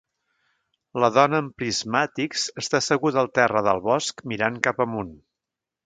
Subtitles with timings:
[1.03, 5.19] La dona amb prismàtics està asseguda al terra del bosc mirant cap amunt.